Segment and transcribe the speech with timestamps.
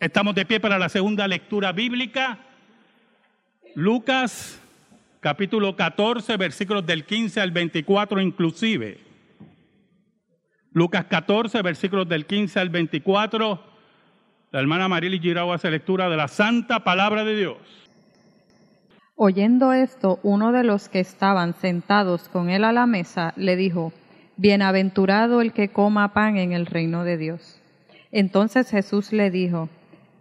[0.00, 2.38] Estamos de pie para la segunda lectura bíblica.
[3.74, 4.60] Lucas
[5.20, 8.98] capítulo 14, versículos del 15 al 24 inclusive.
[10.72, 13.62] Lucas 14, versículos del 15 al 24.
[14.50, 17.58] La hermana Marily Girao hace lectura de la santa palabra de Dios.
[19.14, 23.92] Oyendo esto, uno de los que estaban sentados con él a la mesa le dijo,
[24.36, 27.60] Bienaventurado el que coma pan en el reino de Dios.
[28.10, 29.68] Entonces Jesús le dijo,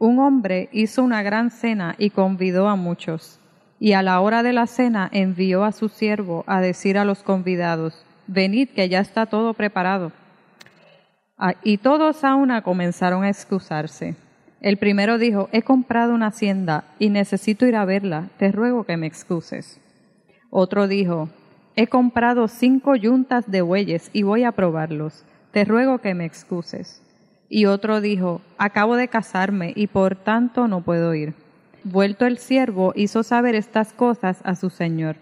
[0.03, 3.39] Un hombre hizo una gran cena y convidó a muchos,
[3.80, 7.23] y a la hora de la cena envió a su siervo a decir a los
[7.23, 10.11] convidados, Venid que ya está todo preparado.
[11.38, 14.17] Ah, y todos a una comenzaron a excusarse.
[14.59, 18.97] El primero dijo, he comprado una hacienda y necesito ir a verla, te ruego que
[18.97, 19.80] me excuses.
[20.49, 21.30] Otro dijo,
[21.77, 27.02] he comprado cinco yuntas de bueyes y voy a probarlos, te ruego que me excuses.
[27.55, 31.35] Y otro dijo, acabo de casarme y por tanto no puedo ir.
[31.83, 35.17] Vuelto el siervo hizo saber estas cosas a su señor.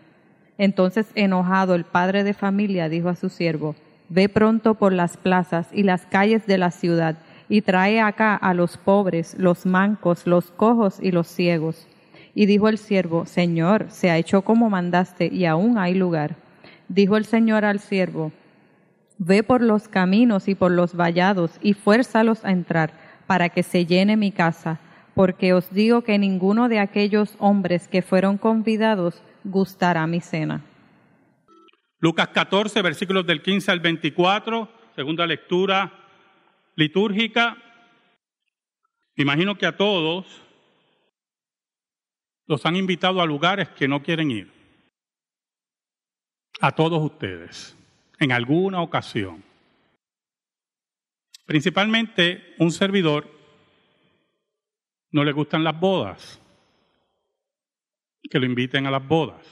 [0.57, 3.75] Entonces enojado el padre de familia dijo a su siervo,
[4.07, 7.17] ve pronto por las plazas y las calles de la ciudad
[7.49, 11.85] y trae acá a los pobres, los mancos, los cojos y los ciegos.
[12.33, 16.37] Y dijo el siervo, Señor, se ha hecho como mandaste y aún hay lugar.
[16.87, 18.31] Dijo el Señor al siervo,
[19.23, 22.91] Ve por los caminos y por los vallados y fuérzalos a entrar,
[23.27, 24.79] para que se llene mi casa,
[25.13, 30.65] porque os digo que ninguno de aquellos hombres que fueron convidados gustará mi cena.
[31.99, 35.93] Lucas 14, versículos del 15 al 24, segunda lectura
[36.75, 37.57] litúrgica.
[39.17, 40.25] Imagino que a todos
[42.47, 44.51] los han invitado a lugares que no quieren ir.
[46.59, 47.77] A todos ustedes,
[48.21, 49.43] en alguna ocasión.
[51.45, 53.29] Principalmente un servidor
[55.11, 56.41] no le gustan las bodas,
[58.29, 59.45] que lo inviten a las bodas.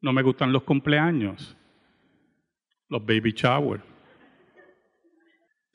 [0.00, 1.56] No me gustan los cumpleaños,
[2.88, 3.96] los baby showers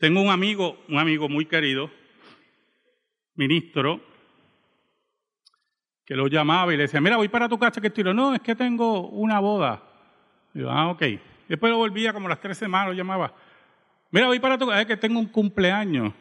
[0.02, 1.92] tengo un amigo, un amigo muy querido,
[3.36, 4.02] ministro,
[6.04, 8.06] que lo llamaba y le decía, mira, voy para tu casa que estoy.
[8.12, 9.91] No, es que tengo una boda.
[10.54, 11.04] Yo, ah, ok.
[11.48, 13.34] Después lo volvía como las tres semanas, lo llamaba.
[14.10, 16.14] Mira, voy para tu casa, es que tengo un cumpleaños.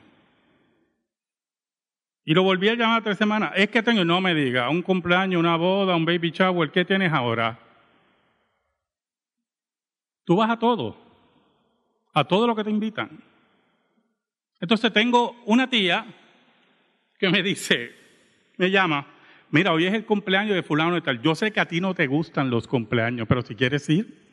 [2.24, 3.52] Y lo volví a llamar tres semanas.
[3.56, 7.12] Es que tengo, no me diga, un cumpleaños, una boda, un baby shower, ¿qué tienes
[7.12, 7.58] ahora?
[10.24, 10.96] Tú vas a todo,
[12.12, 13.22] a todo lo que te invitan.
[14.60, 16.06] Entonces tengo una tía
[17.18, 17.92] que me dice,
[18.56, 19.06] me llama,
[19.50, 21.20] mira, hoy es el cumpleaños de fulano y tal.
[21.22, 24.30] Yo sé que a ti no te gustan los cumpleaños, pero si quieres ir.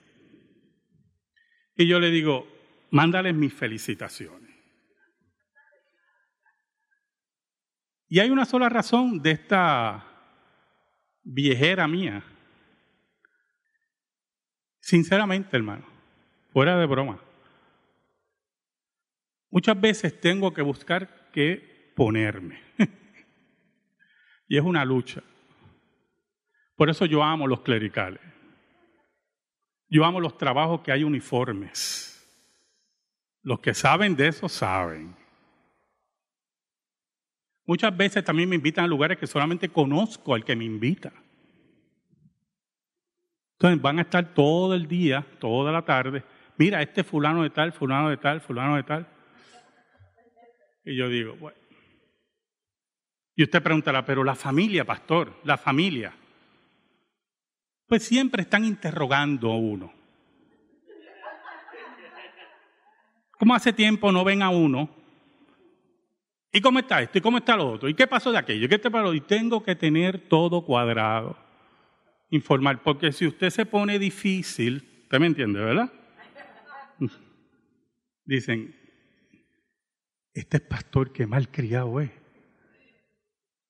[1.76, 2.48] Y yo le digo,
[2.92, 4.48] mándale mis felicitaciones.
[8.10, 10.06] Y hay una sola razón de esta
[11.24, 12.24] viejera mía.
[14.80, 15.86] Sinceramente, hermano,
[16.54, 17.22] fuera de broma.
[19.50, 22.62] Muchas veces tengo que buscar qué ponerme.
[24.48, 25.22] y es una lucha.
[26.76, 28.22] Por eso yo amo los clericales.
[29.90, 32.14] Yo amo los trabajos que hay uniformes.
[33.42, 35.16] Los que saben de eso saben.
[37.66, 41.12] Muchas veces también me invitan a lugares que solamente conozco al que me invita.
[43.54, 46.24] Entonces van a estar todo el día, toda la tarde.
[46.58, 49.08] Mira, este fulano de tal, fulano de tal, fulano de tal.
[50.86, 51.67] Y yo digo, bueno.
[53.38, 56.12] Y usted preguntará, pero la familia, pastor, la familia.
[57.86, 59.94] Pues siempre están interrogando a uno.
[63.38, 64.90] ¿Cómo hace tiempo no ven a uno?
[66.52, 67.20] ¿Y cómo está esto?
[67.20, 67.88] ¿Y cómo está lo otro?
[67.88, 68.66] ¿Y qué pasó de aquello?
[68.66, 69.14] ¿Y qué te pasó?
[69.14, 71.38] Y tengo que tener todo cuadrado.
[72.32, 75.94] Informar, porque si usted se pone difícil, usted me entiende, ¿verdad?
[78.26, 78.76] Dicen,
[80.34, 82.17] este es pastor que mal criado es.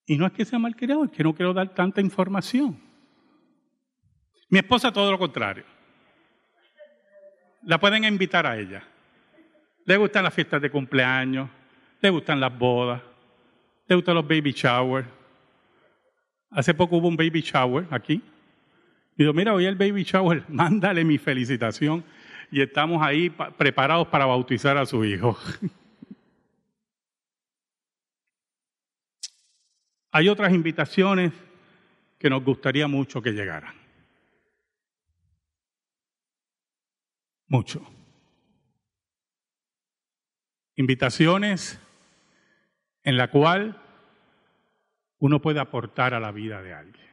[0.10, 2.80] Y no es que sea mal criado, es que no quiero dar tanta información.
[4.50, 5.66] Mi esposa todo lo contrario.
[7.64, 8.82] La pueden invitar a ella.
[9.86, 11.50] Le gustan las fiestas de cumpleaños,
[12.00, 13.02] le gustan las bodas,
[13.86, 15.08] le gustan los baby showers.
[16.52, 18.24] Hace poco hubo un baby shower aquí.
[19.18, 22.06] Y digo, mira, hoy el baby shower, mándale mi felicitación.
[22.50, 25.38] Y estamos ahí preparados para bautizar a su hijo.
[30.12, 31.34] Hay otras invitaciones
[32.18, 33.74] que nos gustaría mucho que llegaran.
[37.48, 37.86] Mucho.
[40.76, 41.80] Invitaciones
[43.04, 43.82] en la cual
[45.20, 47.08] uno puede aportar a la vida de alguien.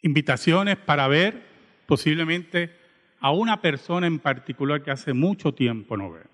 [0.00, 1.46] Invitaciones para ver
[1.86, 2.76] posiblemente
[3.20, 6.31] a una persona en particular que hace mucho tiempo no vemos.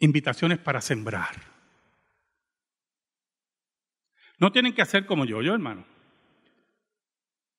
[0.00, 1.36] Invitaciones para sembrar.
[4.38, 5.84] No tienen que hacer como yo, yo hermano.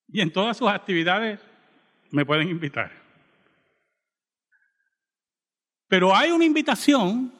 [0.08, 1.40] Y en todas sus actividades
[2.12, 2.92] me pueden invitar.
[5.88, 7.34] Pero hay una invitación,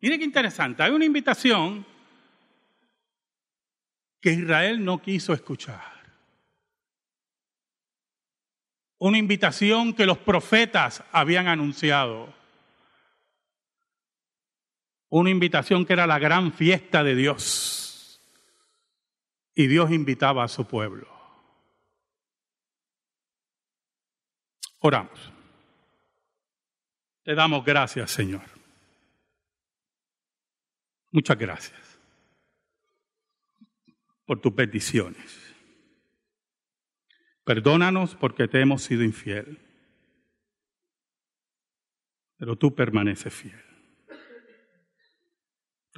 [0.00, 1.84] mire qué interesante, hay una invitación
[4.20, 6.00] que Israel no quiso escuchar.
[8.98, 12.39] Una invitación que los profetas habían anunciado.
[15.10, 18.20] Una invitación que era la gran fiesta de Dios.
[19.54, 21.08] Y Dios invitaba a su pueblo.
[24.78, 25.32] Oramos.
[27.22, 28.42] Te damos gracias, Señor.
[31.10, 31.98] Muchas gracias
[34.24, 35.54] por tus bendiciones.
[37.44, 39.58] Perdónanos porque te hemos sido infiel.
[42.36, 43.69] Pero tú permaneces fiel.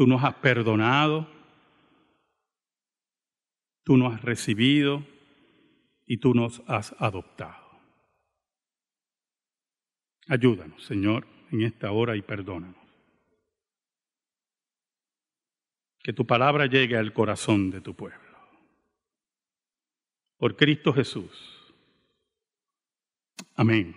[0.03, 1.29] Tú nos has perdonado,
[3.85, 5.07] tú nos has recibido
[6.07, 7.71] y tú nos has adoptado.
[10.27, 12.85] Ayúdanos, Señor, en esta hora y perdónanos.
[16.03, 18.19] Que tu palabra llegue al corazón de tu pueblo.
[20.37, 21.73] Por Cristo Jesús.
[23.55, 23.95] Amén.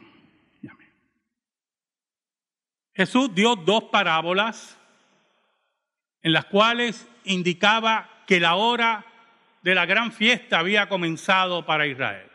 [0.69, 0.94] amén.
[2.94, 4.80] Jesús dio dos parábolas
[6.25, 9.06] en las cuales indicaba que la hora
[9.62, 12.27] de la gran fiesta había comenzado para Israel.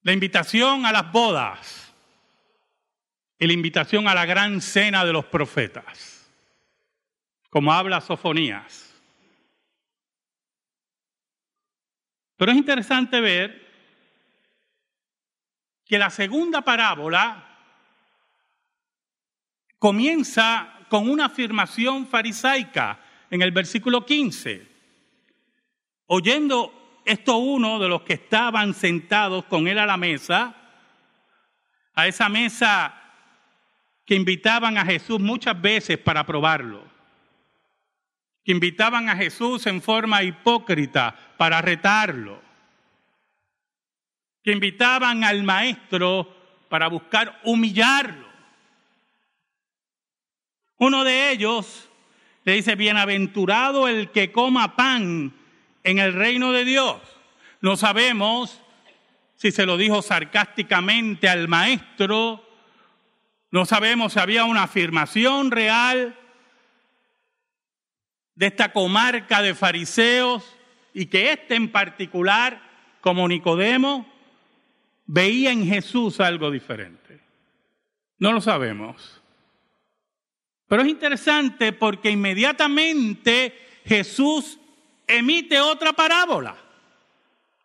[0.00, 1.92] La invitación a las bodas
[3.38, 6.26] y la invitación a la gran cena de los profetas,
[7.50, 8.98] como habla Sofonías.
[12.38, 13.68] Pero es interesante ver
[15.84, 17.49] que la segunda parábola
[19.80, 23.00] comienza con una afirmación farisaica
[23.30, 24.68] en el versículo 15.
[26.06, 30.54] Oyendo esto uno de los que estaban sentados con él a la mesa,
[31.94, 32.94] a esa mesa
[34.04, 36.84] que invitaban a Jesús muchas veces para probarlo,
[38.44, 42.42] que invitaban a Jesús en forma hipócrita para retarlo,
[44.42, 46.36] que invitaban al maestro
[46.68, 48.29] para buscar humillarlo.
[50.80, 51.88] Uno de ellos
[52.44, 55.32] le dice, bienaventurado el que coma pan
[55.84, 56.96] en el reino de Dios.
[57.60, 58.60] No sabemos
[59.36, 62.44] si se lo dijo sarcásticamente al maestro
[63.50, 66.16] no sabemos si había una afirmación real
[68.36, 70.56] de esta comarca de fariseos
[70.94, 72.62] y que éste en particular,
[73.00, 74.06] como Nicodemo,
[75.06, 77.20] veía en Jesús algo diferente.
[78.18, 79.19] No lo sabemos.
[80.70, 84.56] Pero es interesante porque inmediatamente Jesús
[85.04, 86.56] emite otra parábola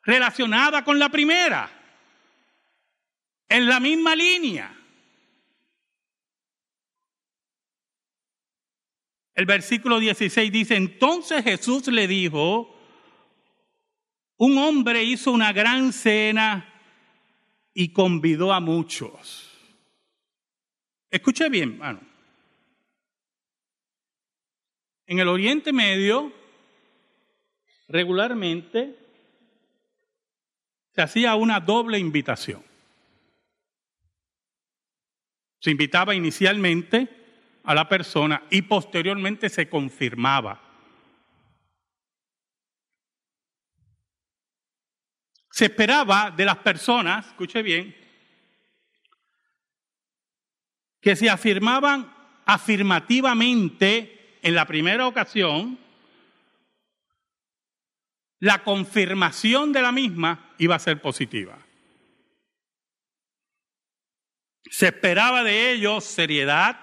[0.02, 1.70] relacionada con la primera,
[3.48, 4.76] en la misma línea.
[9.36, 12.76] El versículo 16 dice, entonces Jesús le dijo,
[14.38, 16.74] un hombre hizo una gran cena
[17.72, 19.48] y convidó a muchos.
[21.12, 22.15] Escuche bien, hermano.
[25.08, 26.34] En el Oriente Medio,
[27.88, 28.96] regularmente,
[30.94, 32.64] se hacía una doble invitación.
[35.60, 37.08] Se invitaba inicialmente
[37.64, 40.62] a la persona y posteriormente se confirmaba.
[45.52, 47.96] Se esperaba de las personas, escuche bien,
[51.00, 52.14] que se afirmaban
[52.46, 54.15] afirmativamente
[54.46, 55.80] en la primera ocasión,
[58.40, 61.58] la confirmación de la misma iba a ser positiva.
[64.70, 66.80] Se esperaba de ellos seriedad,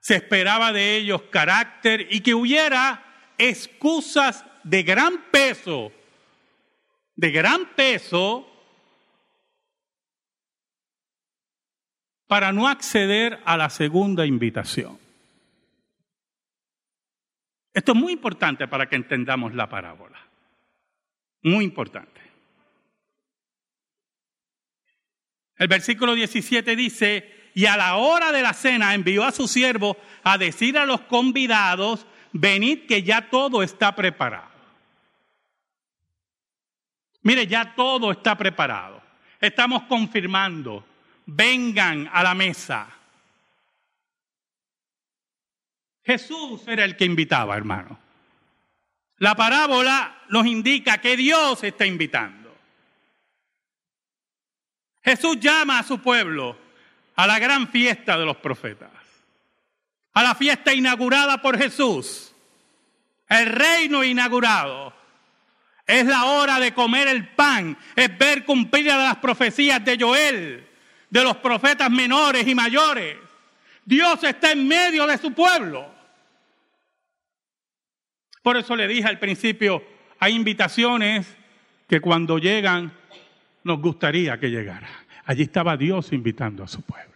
[0.00, 5.92] se esperaba de ellos carácter y que hubiera excusas de gran peso,
[7.16, 8.46] de gran peso,
[12.26, 15.03] para no acceder a la segunda invitación.
[17.74, 20.18] Esto es muy importante para que entendamos la parábola.
[21.42, 22.20] Muy importante.
[25.56, 29.96] El versículo 17 dice, y a la hora de la cena envió a su siervo
[30.22, 34.54] a decir a los convidados, venid que ya todo está preparado.
[37.22, 39.02] Mire, ya todo está preparado.
[39.40, 40.86] Estamos confirmando,
[41.26, 42.88] vengan a la mesa.
[46.04, 47.98] Jesús era el que invitaba, hermano.
[49.18, 52.54] La parábola nos indica que Dios está invitando.
[55.02, 56.58] Jesús llama a su pueblo
[57.16, 58.90] a la gran fiesta de los profetas,
[60.12, 62.34] a la fiesta inaugurada por Jesús,
[63.28, 64.92] el reino inaugurado.
[65.86, 70.66] Es la hora de comer el pan, es ver cumplidas las profecías de Joel,
[71.10, 73.18] de los profetas menores y mayores.
[73.84, 75.93] Dios está en medio de su pueblo.
[78.44, 79.82] Por eso le dije al principio,
[80.18, 81.34] hay invitaciones
[81.88, 82.92] que cuando llegan
[83.62, 84.86] nos gustaría que llegara.
[85.24, 87.14] Allí estaba Dios invitando a su pueblo.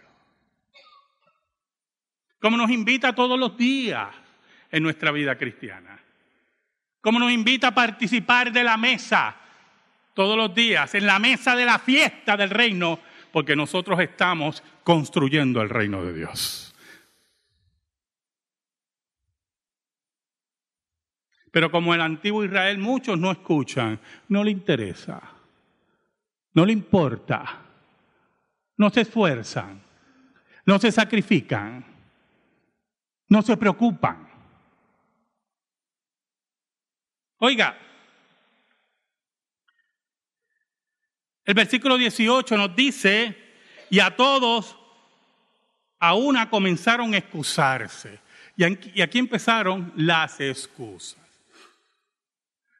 [2.40, 4.08] Como nos invita todos los días
[4.70, 6.00] en nuestra vida cristiana.
[7.02, 9.36] Como nos invita a participar de la mesa
[10.14, 13.00] todos los días, en la mesa de la fiesta del reino,
[13.32, 16.67] porque nosotros estamos construyendo el reino de Dios.
[21.50, 25.38] Pero como el antiguo Israel, muchos no escuchan, no le interesa
[26.58, 27.56] no le importa,
[28.78, 29.80] no se esfuerzan,
[30.66, 31.84] no se sacrifican,
[33.28, 34.28] no se preocupan.
[37.36, 37.78] Oiga,
[41.44, 43.36] el versículo 18 nos dice,
[43.88, 44.76] y a todos
[46.00, 48.18] a una comenzaron a excusarse.
[48.56, 51.27] Y aquí empezaron las excusas.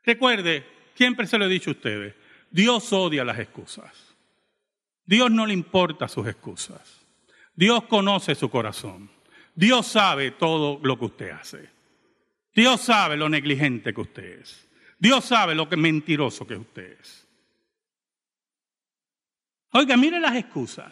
[0.08, 2.14] Recuerde, siempre se lo he dicho a ustedes,
[2.50, 3.92] Dios odia las excusas.
[5.04, 7.04] Dios no le importa sus excusas.
[7.54, 9.10] Dios conoce su corazón.
[9.54, 11.68] Dios sabe todo lo que usted hace.
[12.54, 14.66] Dios sabe lo negligente que usted es.
[14.98, 17.26] Dios sabe lo que mentiroso que usted es.
[19.72, 20.90] Oiga, mire las excusas.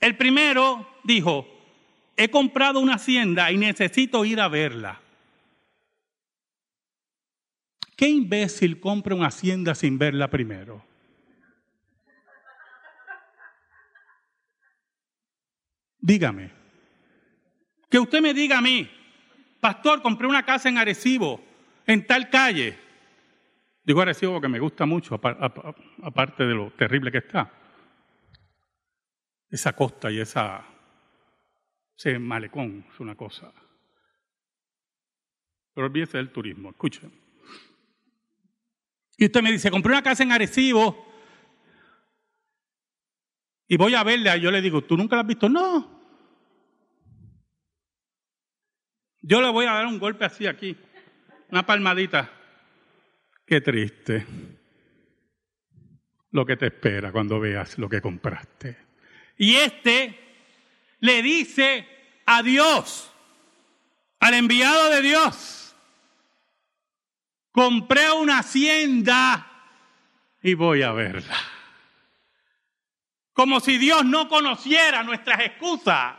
[0.00, 1.46] El primero dijo,
[2.16, 5.00] he comprado una hacienda y necesito ir a verla.
[7.96, 10.84] ¿Qué imbécil compra una hacienda sin verla primero?
[15.98, 16.52] Dígame.
[17.88, 18.88] Que usted me diga a mí,
[19.60, 21.42] pastor, compré una casa en Arecibo,
[21.86, 22.78] en tal calle.
[23.82, 27.50] Digo Arecibo porque me gusta mucho, aparte de lo terrible que está.
[29.48, 30.66] Esa costa y esa,
[31.96, 33.50] ese malecón es una cosa.
[35.72, 37.25] Pero olvídese del turismo, escuchen.
[39.16, 41.06] Y usted me dice, compré una casa en Arecibo
[43.68, 44.36] y voy a verla.
[44.36, 45.48] Yo le digo, ¿tú nunca la has visto?
[45.48, 45.96] No.
[49.22, 50.76] Yo le voy a dar un golpe así aquí,
[51.50, 52.30] una palmadita.
[53.44, 54.26] Qué triste
[56.30, 58.76] lo que te espera cuando veas lo que compraste.
[59.38, 60.18] Y este
[61.00, 61.86] le dice
[62.26, 63.10] a Dios,
[64.20, 65.65] al enviado de Dios,
[67.56, 69.50] compré una hacienda
[70.42, 71.38] y voy a verla.
[73.32, 76.16] Como si Dios no conociera nuestras excusas,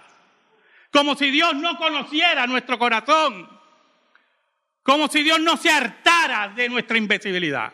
[0.91, 3.47] como si Dios no conociera nuestro corazón,
[4.81, 7.71] como si Dios no se hartara de nuestra invisibilidad.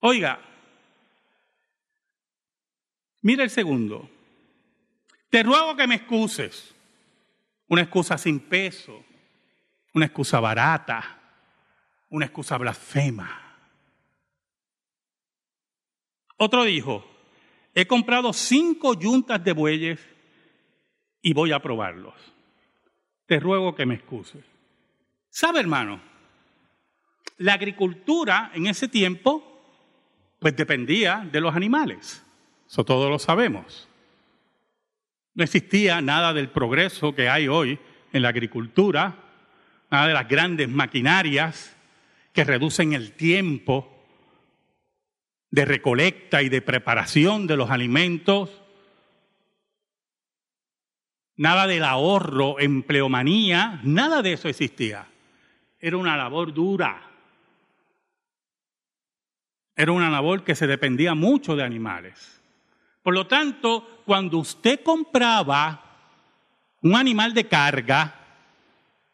[0.00, 0.40] Oiga,
[3.20, 4.08] mira el segundo.
[5.28, 6.74] Te ruego que me excuses.
[7.66, 9.03] Una excusa sin peso
[9.94, 11.18] una excusa barata,
[12.10, 13.40] una excusa blasfema.
[16.36, 17.04] Otro dijo,
[17.74, 20.00] he comprado cinco yuntas de bueyes
[21.22, 22.14] y voy a probarlos.
[23.26, 24.44] Te ruego que me excuses.
[25.30, 26.00] ¿Sabe, hermano?
[27.38, 29.42] La agricultura en ese tiempo,
[30.38, 32.24] pues dependía de los animales.
[32.68, 33.88] Eso todos lo sabemos.
[35.34, 37.78] No existía nada del progreso que hay hoy
[38.12, 39.23] en la agricultura,
[40.02, 41.74] de las grandes maquinarias
[42.32, 43.90] que reducen el tiempo
[45.50, 48.50] de recolecta y de preparación de los alimentos,
[51.36, 55.06] nada del ahorro, empleomanía, nada de eso existía.
[55.78, 57.08] Era una labor dura.
[59.76, 62.42] Era una labor que se dependía mucho de animales.
[63.02, 65.84] Por lo tanto, cuando usted compraba
[66.82, 68.23] un animal de carga,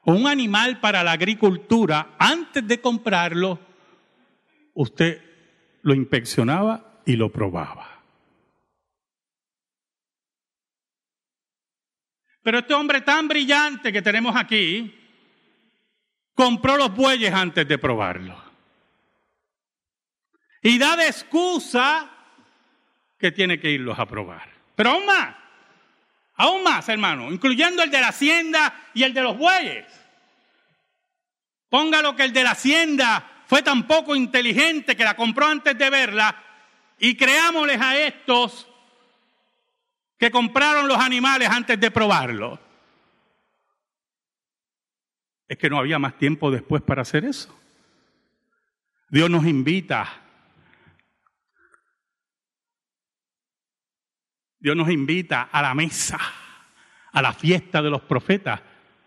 [0.04, 3.58] un animal para la agricultura, antes de comprarlo,
[4.74, 5.22] usted
[5.82, 8.02] lo inspeccionaba y lo probaba.
[12.42, 14.94] Pero este hombre tan brillante que tenemos aquí,
[16.34, 18.42] compró los bueyes antes de probarlo.
[20.62, 22.10] Y da de excusa
[23.18, 24.48] que tiene que irlos a probar.
[24.74, 25.36] Pero aún más,
[26.40, 29.84] aún más, hermano, incluyendo el de la hacienda y el de los bueyes.
[31.68, 35.90] Póngalo que el de la hacienda fue tan poco inteligente que la compró antes de
[35.90, 36.34] verla
[36.98, 38.66] y creámosles a estos
[40.18, 42.58] que compraron los animales antes de probarlo.
[45.46, 47.54] Es que no había más tiempo después para hacer eso.
[49.10, 50.22] Dios nos invita
[54.60, 56.18] Dios nos invita a la mesa,
[57.12, 58.60] a la fiesta de los profetas,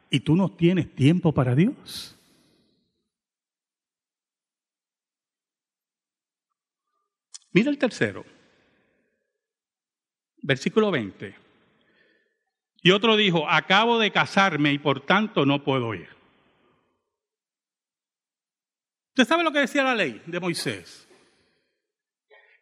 [0.10, 2.18] y tú no tienes tiempo para Dios.
[7.52, 8.26] Mira el tercero,
[10.42, 11.36] versículo 20.
[12.82, 16.10] Y otro dijo, acabo de casarme y por tanto no puedo ir.
[19.10, 21.08] ¿Usted sabe lo que decía la ley de Moisés?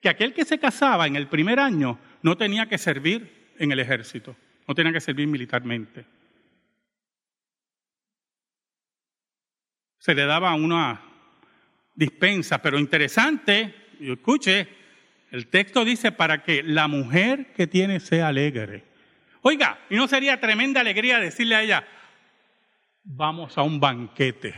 [0.02, 3.80] Que aquel que se casaba en el primer año no tenía que servir en el
[3.80, 4.36] ejército,
[4.68, 6.06] no tenía que servir militarmente.
[9.98, 11.01] Se le daba una
[11.94, 14.68] dispensa, pero interesante, y escuche,
[15.30, 18.84] el texto dice para que la mujer que tiene sea alegre.
[19.42, 21.88] Oiga, ¿y no sería tremenda alegría decirle a ella,
[23.04, 24.56] vamos a un banquete?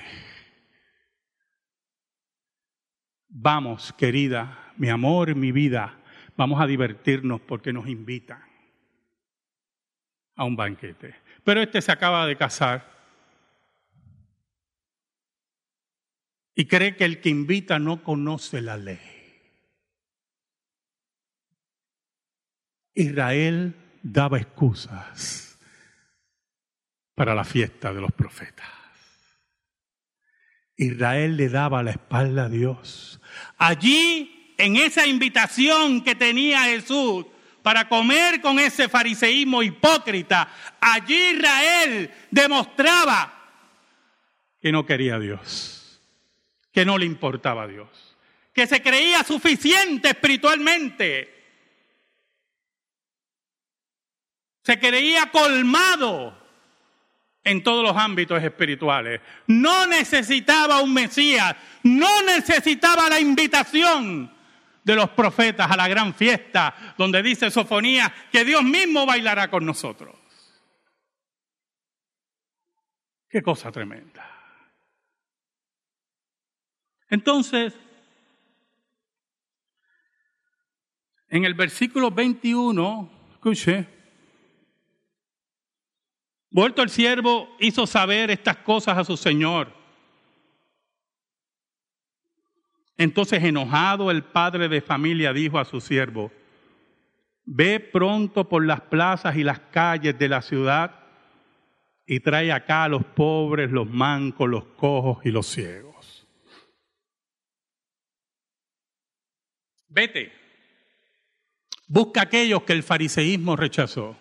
[3.27, 5.97] Vamos, querida, mi amor, mi vida,
[6.35, 8.43] vamos a divertirnos porque nos invitan
[10.35, 11.15] a un banquete.
[11.43, 12.91] Pero este se acaba de casar
[16.55, 18.99] y cree que el que invita no conoce la ley.
[22.95, 25.57] Israel daba excusas
[27.15, 28.67] para la fiesta de los profetas.
[30.75, 33.21] Israel le daba la espalda a Dios.
[33.57, 37.25] Allí en esa invitación que tenía Jesús
[37.61, 43.41] para comer con ese fariseísmo hipócrita, allí Israel demostraba
[44.61, 46.01] que no quería a Dios,
[46.71, 48.17] que no le importaba a Dios,
[48.53, 51.33] que se creía suficiente espiritualmente,
[54.63, 56.37] se creía colmado
[57.43, 59.21] en todos los ámbitos espirituales.
[59.47, 64.32] No necesitaba un Mesías, no necesitaba la invitación
[64.83, 69.65] de los profetas a la gran fiesta donde dice Sofonía que Dios mismo bailará con
[69.65, 70.15] nosotros.
[73.29, 74.29] Qué cosa tremenda.
[77.09, 77.73] Entonces,
[81.29, 83.87] en el versículo 21, escuche,
[86.51, 89.82] vuelto el siervo hizo saber estas cosas a su señor.
[92.97, 96.31] Entonces enojado el padre de familia dijo a su siervo,
[97.45, 100.99] ve pronto por las plazas y las calles de la ciudad
[102.05, 106.27] y trae acá a los pobres, los mancos, los cojos y los ciegos.
[109.87, 110.31] Vete,
[111.87, 114.17] busca aquellos que el fariseísmo rechazó,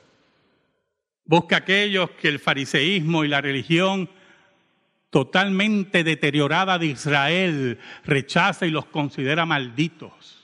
[1.25, 4.11] busca aquellos que el fariseísmo y la religión
[5.13, 10.41] totalmente deteriorada de Israel rechaza y los considera malditos.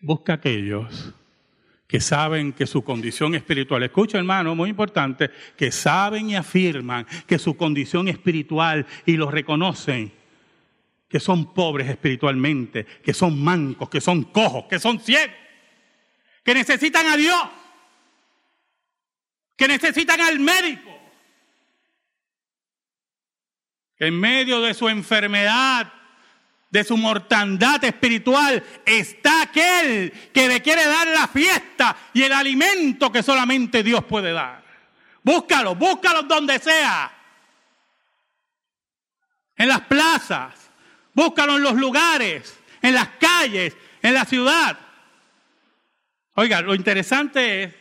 [0.00, 1.14] Busca aquellos
[1.86, 7.38] que saben que su condición espiritual, escucha hermano, muy importante, que saben y afirman que
[7.38, 10.12] su condición espiritual y lo reconocen,
[11.08, 15.36] que son pobres espiritualmente, que son mancos, que son cojos, que son ciegos,
[16.42, 17.42] que necesitan a Dios,
[19.56, 20.89] que necesitan al médico,
[24.00, 25.92] en medio de su enfermedad,
[26.70, 33.12] de su mortandad espiritual, está aquel que le quiere dar la fiesta y el alimento
[33.12, 34.64] que solamente Dios puede dar.
[35.22, 37.12] Búscalo, búscalo donde sea.
[39.56, 40.70] En las plazas,
[41.12, 44.78] búscalo en los lugares, en las calles, en la ciudad.
[46.36, 47.74] Oiga, lo interesante es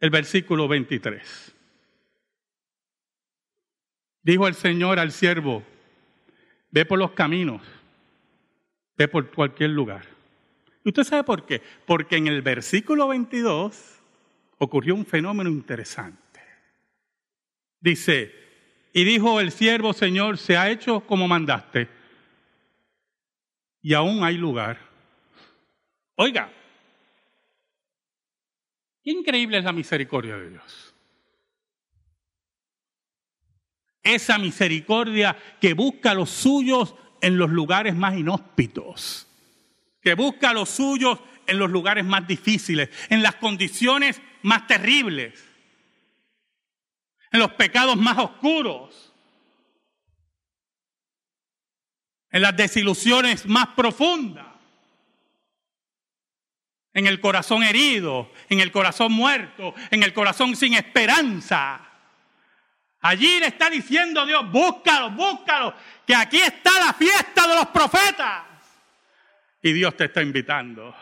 [0.00, 1.55] el versículo 23.
[4.26, 5.62] Dijo el Señor al siervo,
[6.72, 7.62] ve por los caminos,
[8.96, 10.04] ve por cualquier lugar.
[10.82, 11.62] ¿Y usted sabe por qué?
[11.86, 14.00] Porque en el versículo 22
[14.58, 16.40] ocurrió un fenómeno interesante.
[17.78, 18.34] Dice,
[18.92, 21.88] Y dijo el siervo, Señor, se ha hecho como mandaste.
[23.80, 24.80] Y aún hay lugar.
[26.16, 26.50] Oiga,
[29.04, 30.85] qué increíble es la misericordia de Dios.
[34.06, 39.26] Esa misericordia que busca a los suyos en los lugares más inhóspitos,
[40.00, 45.44] que busca a los suyos en los lugares más difíciles, en las condiciones más terribles,
[47.32, 49.12] en los pecados más oscuros,
[52.30, 54.46] en las desilusiones más profundas,
[56.94, 61.85] en el corazón herido, en el corazón muerto, en el corazón sin esperanza.
[63.06, 68.42] Allí le está diciendo Dios, búscalo, búscalo, que aquí está la fiesta de los profetas.
[69.62, 70.92] Y Dios te está invitando.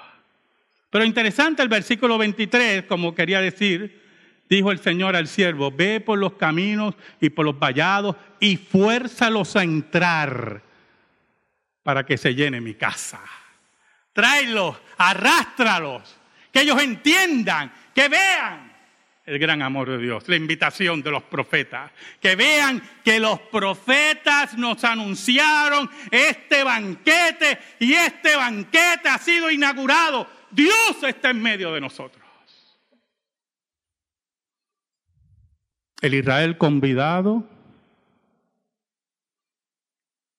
[0.90, 4.02] Pero interesante el versículo 23, como quería decir,
[4.50, 9.56] dijo el Señor al siervo, ve por los caminos y por los vallados y fuérzalos
[9.56, 10.62] a entrar
[11.82, 13.20] para que se llene mi casa.
[14.12, 16.16] Tráelos, arrástralos,
[16.52, 18.73] que ellos entiendan, que vean
[19.26, 24.56] el gran amor de Dios, la invitación de los profetas, que vean que los profetas
[24.58, 30.28] nos anunciaron este banquete y este banquete ha sido inaugurado.
[30.50, 32.22] Dios está en medio de nosotros.
[36.02, 37.48] El Israel convidado,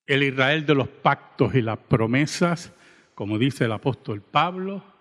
[0.06, 2.72] el Israel de los pactos y las promesas,
[3.16, 4.95] como dice el apóstol Pablo,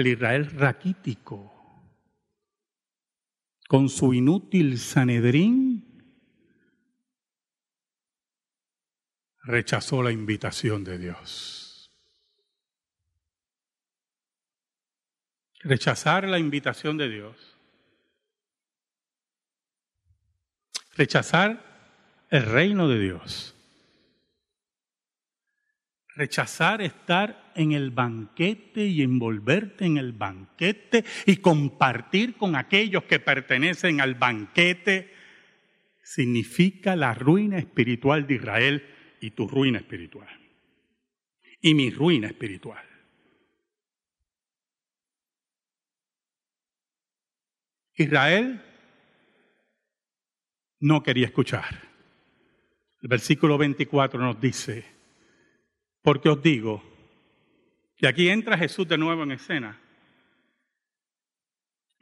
[0.00, 1.52] el Israel raquítico,
[3.68, 5.86] con su inútil Sanedrín,
[9.44, 11.92] rechazó la invitación de Dios.
[15.62, 17.50] Rechazar la invitación de Dios
[21.00, 23.54] Rechazar el reino de Dios.
[26.20, 33.20] Rechazar estar en el banquete y envolverte en el banquete y compartir con aquellos que
[33.20, 35.14] pertenecen al banquete
[36.02, 38.86] significa la ruina espiritual de Israel
[39.22, 40.28] y tu ruina espiritual.
[41.62, 42.84] Y mi ruina espiritual.
[47.94, 48.62] Israel
[50.80, 51.80] no quería escuchar.
[53.00, 54.99] El versículo 24 nos dice,
[56.02, 56.82] porque os digo,
[57.98, 59.78] y aquí entra Jesús de nuevo en escena,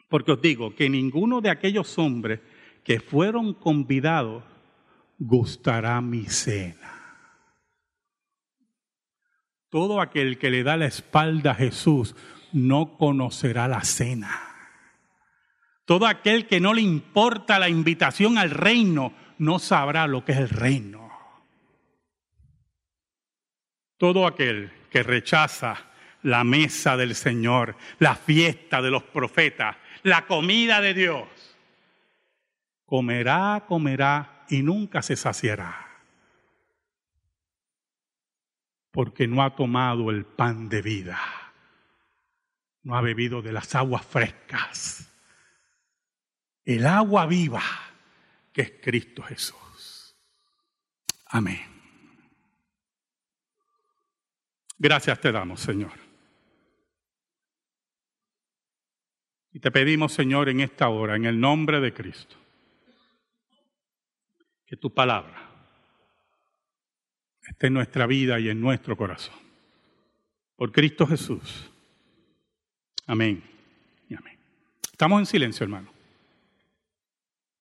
[0.08, 2.40] porque os digo que ninguno de aquellos hombres
[2.84, 4.44] que fueron convidados
[5.18, 6.98] gustará mi cena.
[9.68, 12.16] Todo aquel que le da la espalda a Jesús
[12.52, 14.30] no conocerá la cena.
[15.84, 20.38] Todo aquel que no le importa la invitación al reino no sabrá lo que es
[20.38, 21.07] el reino.
[23.98, 25.76] Todo aquel que rechaza
[26.22, 31.28] la mesa del Señor, la fiesta de los profetas, la comida de Dios,
[32.86, 35.86] comerá, comerá y nunca se saciará.
[38.90, 41.20] Porque no ha tomado el pan de vida,
[42.82, 45.08] no ha bebido de las aguas frescas
[46.68, 47.62] el agua viva
[48.52, 50.14] que es Cristo Jesús.
[51.24, 51.77] Amén.
[54.78, 55.92] Gracias te damos, Señor.
[59.52, 62.36] Y te pedimos, Señor, en esta hora, en el nombre de Cristo,
[64.66, 65.48] que tu palabra
[67.42, 69.34] esté en nuestra vida y en nuestro corazón.
[70.54, 71.70] Por Cristo Jesús.
[73.06, 73.42] Amén
[74.08, 74.38] y amén.
[74.92, 75.97] Estamos en silencio, hermano.